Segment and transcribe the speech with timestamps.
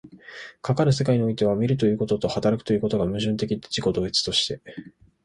[0.63, 4.59] かかる世界においては、見るということと働くということとが矛盾的自己同一として、